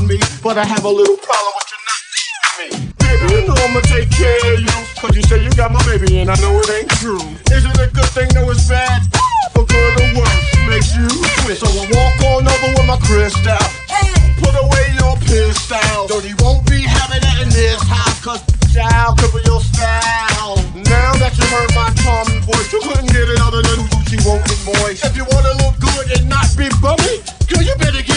me, 0.00 0.18
but 0.42 0.56
I 0.58 0.64
have 0.64 0.84
a 0.84 0.88
little 0.88 1.16
problem 1.16 1.52
with 1.58 1.68
you 1.72 1.80
not 1.88 2.02
me. 2.58 2.68
Baby, 2.98 3.24
you 3.34 3.40
know 3.46 3.54
I'ma 3.54 3.80
take 3.84 4.10
care 4.10 4.54
of 4.54 4.60
you, 4.60 4.76
cause 4.96 5.14
you 5.16 5.22
say 5.22 5.42
you 5.42 5.50
got 5.52 5.72
my 5.72 5.82
baby 5.84 6.18
and 6.18 6.30
I 6.30 6.36
know 6.40 6.56
it 6.60 6.70
ain't 6.70 6.90
true. 7.02 7.20
Is 7.52 7.64
it 7.64 7.76
a 7.76 7.88
good 7.92 8.10
thing? 8.16 8.28
No, 8.34 8.48
it's 8.50 8.68
bad. 8.68 9.02
For 9.52 9.64
good 9.66 9.92
or 10.00 10.22
worse, 10.22 10.48
makes 10.68 10.96
you 10.96 11.08
twist. 11.44 11.60
So 11.60 11.68
I 11.68 11.84
walk 11.92 12.16
on 12.32 12.48
over 12.48 12.70
with 12.72 12.86
my 12.86 12.98
crystal. 13.04 13.60
Put 14.40 14.54
away 14.56 14.86
your 14.96 15.16
pistol. 15.20 16.08
Dirty 16.08 16.34
won't 16.40 16.64
be 16.70 16.82
having 16.82 17.20
that 17.20 17.42
in 17.42 17.50
this 17.50 17.82
house, 17.82 18.20
cause 18.24 18.42
child 18.72 19.20
be 19.20 19.40
your 19.44 19.60
style. 19.60 20.56
Now 20.88 21.12
that 21.20 21.36
you 21.36 21.44
heard 21.52 21.72
my 21.76 21.92
calming 22.00 22.40
voice, 22.42 22.72
you 22.72 22.80
couldn't 22.80 23.12
get 23.12 23.28
it 23.28 23.40
other 23.40 23.62
than 23.62 23.84
Gucci 23.92 24.18
won't 24.24 24.44
get 24.48 24.60
moist. 24.64 25.04
If 25.04 25.16
you 25.16 25.24
wanna 25.28 25.52
look 25.60 25.76
good 25.78 26.08
and 26.16 26.28
not 26.28 26.48
be 26.56 26.68
bummy, 26.80 27.20
girl, 27.48 27.62
you 27.62 27.76
better 27.76 28.02
give 28.02 28.11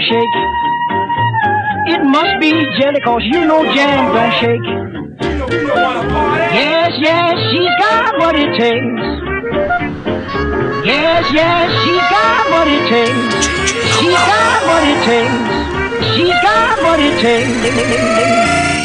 don't 0.00 0.08
shake. 0.08 0.34
It 1.94 2.04
must 2.04 2.40
be 2.40 2.50
jelly, 2.80 3.00
cause 3.00 3.22
you 3.24 3.46
know 3.46 3.64
jam 3.74 4.12
don't 4.14 4.32
shake. 4.40 4.62
Yes, 6.52 6.92
yes, 6.98 7.34
she's 7.50 7.74
got 7.78 8.18
what 8.18 8.36
it 8.36 8.56
takes. 8.58 9.02
Yes, 10.86 11.24
yes, 11.32 11.70
she's 11.84 12.06
got 12.10 12.50
what 12.50 12.68
it 12.68 12.88
takes. 12.88 13.46
She's 13.98 14.12
got 14.12 14.62
what 14.66 14.82
it 14.84 15.04
takes. 15.04 16.16
She's 16.16 16.42
got 16.42 16.82
what 16.82 17.00
it 17.00 17.20
takes. 17.20 18.79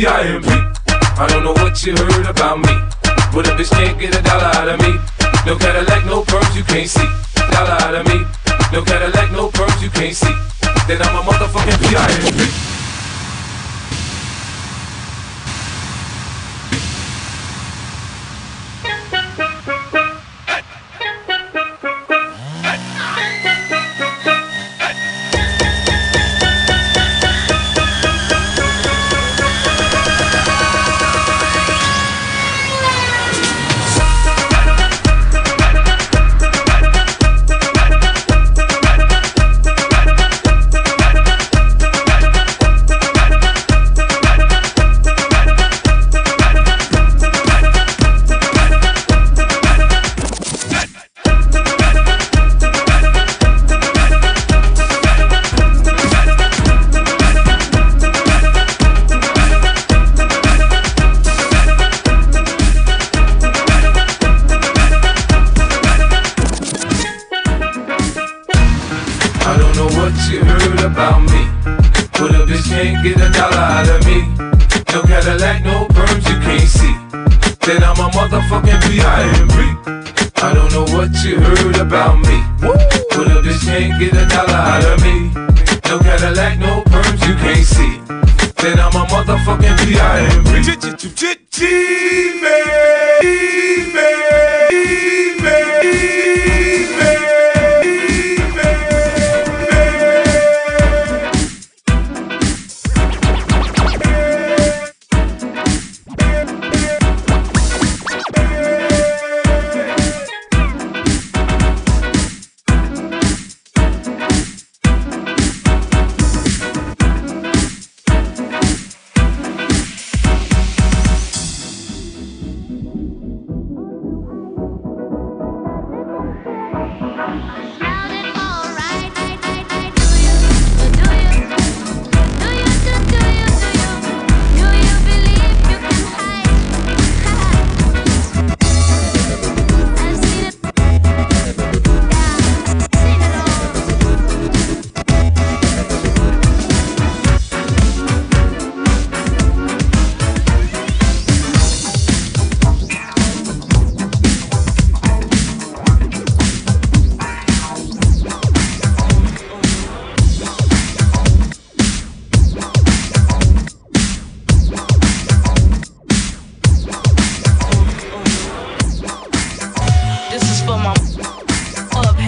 VIM. 0.00 0.49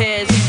his 0.02 0.41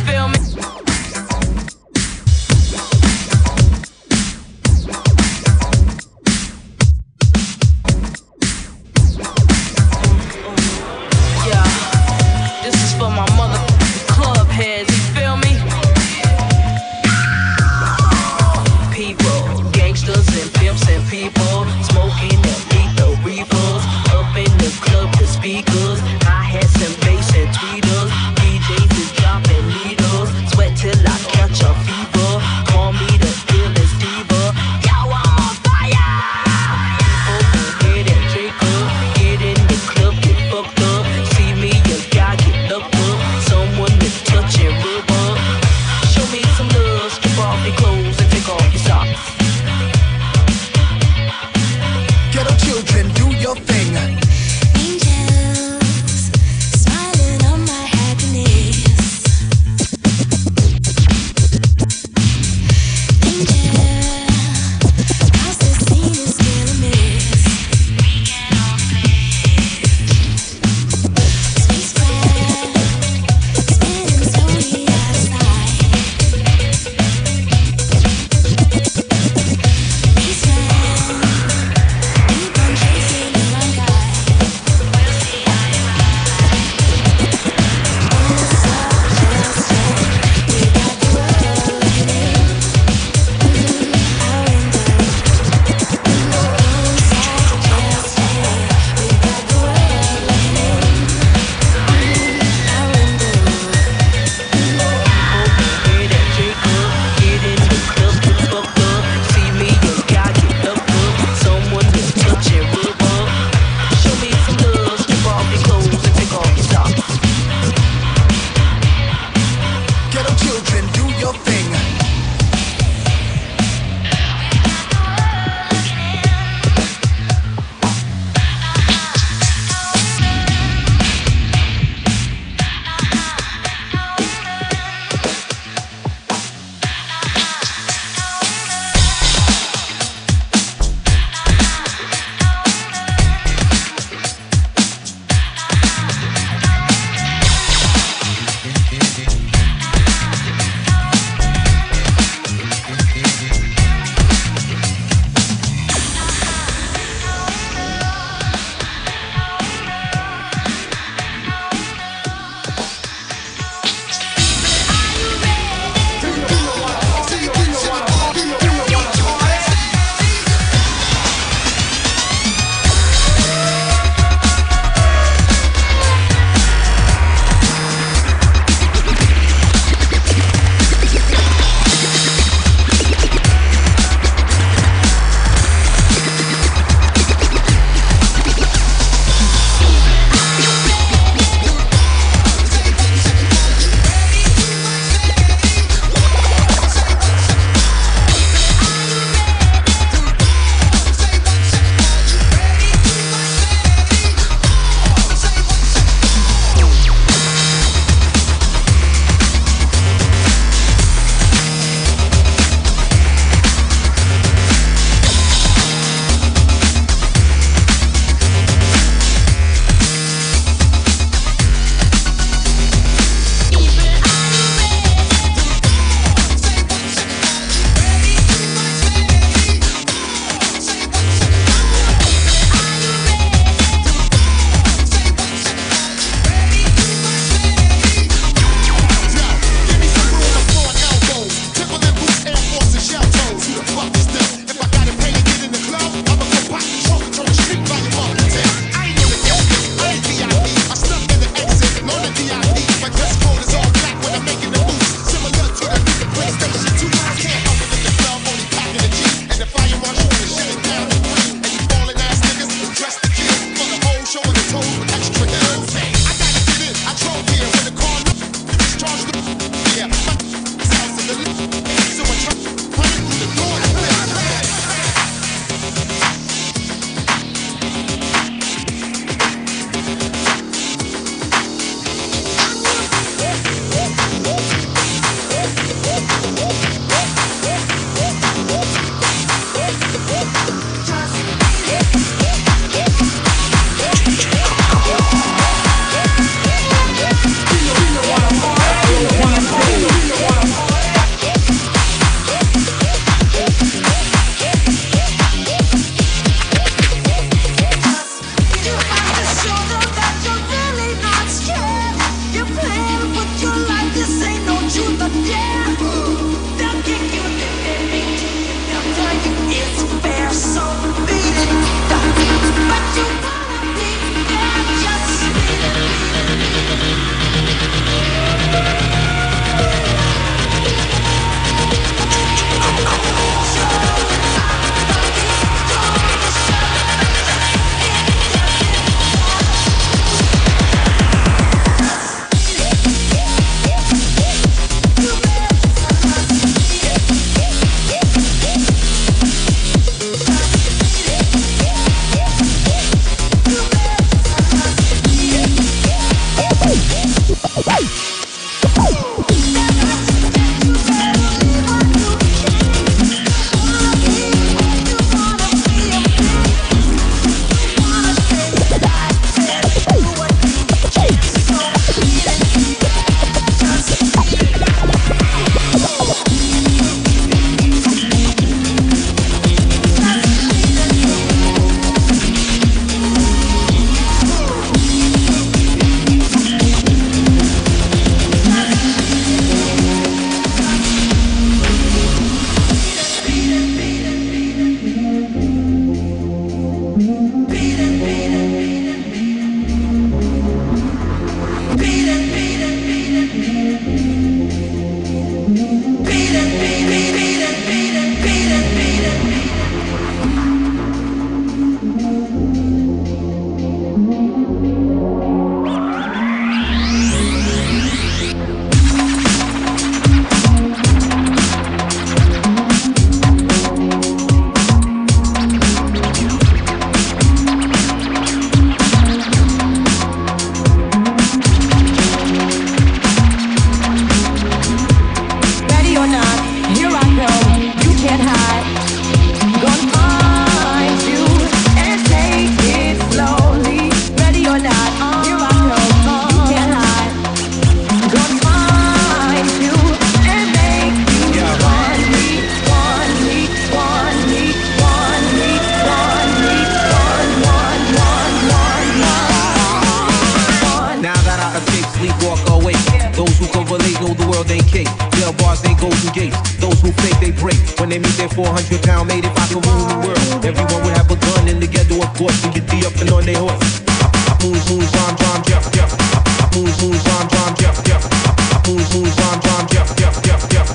they 466.33 467.51
break. 467.51 467.77
When 467.99 468.09
they 468.09 468.17
meet 468.17 468.33
their 468.37 468.49
400 468.49 469.03
pound 469.03 469.27
mate. 469.27 469.45
If 469.45 469.55
I 469.57 469.67
could 469.67 469.85
rule 469.85 470.07
the 470.07 470.17
world, 470.25 470.65
everyone 470.65 471.03
would 471.05 471.15
have 471.17 471.29
a 471.29 471.35
gun 471.35 471.79
the 471.79 471.87
ghetto, 471.87 472.21
of 472.21 472.33
course, 472.33 472.63
and 472.63 472.73
get 472.73 472.89
be 472.89 473.05
up 473.05 473.15
and 473.21 473.29
on 473.29 473.45
their 473.45 473.59
horse. 473.59 474.01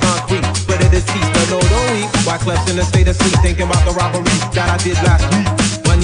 Concrete, 0.00 0.46
spread 0.56 0.80
it 0.82 0.90
deceased, 0.90 1.32
but 1.32 1.46
no, 1.50 1.60
don't 1.60 1.90
weep. 1.92 2.10
Wyclef's 2.26 2.70
in 2.70 2.78
a 2.78 2.84
state 2.84 3.08
of 3.08 3.16
sleep, 3.16 3.38
thinking 3.42 3.66
about 3.66 3.84
the 3.84 3.92
robbery 3.92 4.24
that 4.54 4.68
I 4.68 4.76
did 4.82 4.96
last 5.04 5.28
week. 5.34 5.57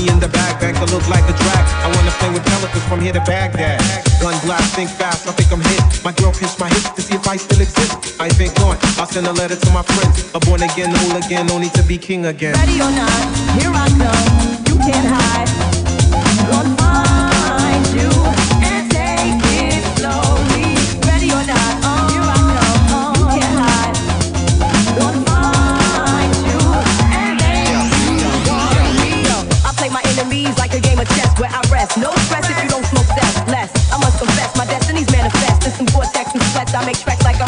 In 0.05 0.21
the 0.21 0.29
bank 0.29 0.61
to 0.61 0.95
look 0.95 1.09
like 1.09 1.25
a 1.25 1.33
drag. 1.33 1.65
I 1.81 1.89
wanna 1.97 2.11
play 2.21 2.29
with 2.29 2.45
pelicans 2.45 2.85
from 2.85 3.01
here 3.01 3.13
to 3.13 3.21
Baghdad. 3.21 3.81
Gun 4.21 4.35
blast, 4.45 4.75
think 4.75 4.91
fast, 4.91 5.27
I 5.27 5.33
think 5.33 5.51
I'm 5.51 5.63
hit. 5.63 6.05
My 6.05 6.13
girl 6.13 6.33
pinched 6.33 6.61
my 6.61 6.69
hips 6.69 6.91
to 6.91 7.01
see 7.01 7.15
if 7.15 7.27
I 7.27 7.37
still 7.37 7.61
exist. 7.61 8.21
I 8.21 8.29
think 8.29 8.53
on, 8.61 8.77
I'll 8.99 9.07
send 9.07 9.27
a 9.27 9.33
letter 9.33 9.57
to 9.57 9.71
my 9.73 9.83
friends. 9.83 10.31
A 10.35 10.41
born 10.41 10.63
again 10.63 10.91
hooligan, 10.95 11.47
no 11.47 11.59
need 11.59 11.73
to 11.75 11.83
be 11.83 11.97
king 11.97 12.27
again. 12.27 12.55
Ready 12.55 12.81
or 12.81 12.93
not, 12.93 13.21
here 13.57 13.73
I 13.73 13.89
come. 13.97 14.27
You 14.69 14.77
can't 14.85 15.09
hide. 15.09 15.49
Gonna 16.51 16.77
find 16.77 17.87
you 17.97 18.44
I 36.75 36.85
make 36.85 36.99
tracks 36.99 37.23
like 37.25 37.44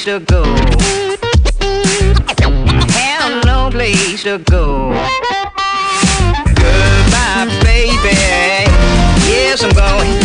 place 0.00 0.04
to 0.04 0.24
go. 0.24 0.44
Have 2.92 3.44
no 3.44 3.70
place 3.70 4.22
to 4.22 4.38
go. 4.38 4.92
Goodbye, 6.54 7.48
baby. 7.62 8.16
Yes, 9.28 9.62
I'm 9.62 9.72
going. 9.72 10.16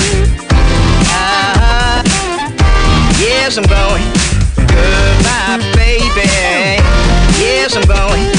Uh-huh. 1.12 2.04
Yes, 3.20 3.58
I'm 3.58 3.66
going. 3.66 4.04
Goodbye, 4.56 5.60
baby. 5.76 6.30
Yes, 7.40 7.76
I'm 7.76 7.86
going. 7.88 8.30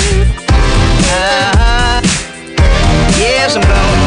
Uh-huh. 1.04 2.00
Yes, 3.18 3.56
I'm 3.56 3.62
going. 3.62 4.05